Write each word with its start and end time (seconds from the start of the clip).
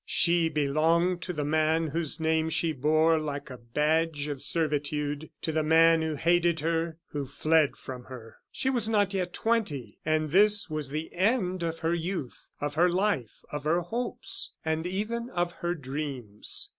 She 0.07 0.49
belonged 0.49 1.21
to 1.21 1.31
the 1.31 1.45
man 1.45 1.89
whose 1.89 2.19
name 2.19 2.49
she 2.49 2.71
bore 2.71 3.19
like 3.19 3.51
a 3.51 3.59
badge 3.59 4.27
of 4.29 4.41
servitude 4.41 5.29
to 5.43 5.51
the 5.51 5.61
man 5.61 6.01
who 6.01 6.15
hated 6.15 6.61
her, 6.61 6.97
who 7.09 7.27
fled 7.27 7.75
from 7.77 8.05
her. 8.05 8.37
She 8.51 8.71
was 8.71 8.89
not 8.89 9.13
yet 9.13 9.31
twenty; 9.31 9.99
and 10.03 10.31
this 10.31 10.71
was 10.71 10.89
the 10.89 11.13
end 11.13 11.61
of 11.61 11.77
her 11.85 11.93
youth, 11.93 12.49
of 12.59 12.73
her 12.73 12.89
life, 12.89 13.43
of 13.51 13.63
her 13.65 13.81
hopes, 13.81 14.53
and 14.65 14.87
even 14.87 15.29
of 15.29 15.51
her 15.51 15.75
dreams. 15.75 16.69